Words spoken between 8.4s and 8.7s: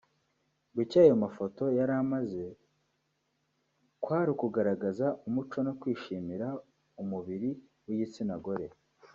gore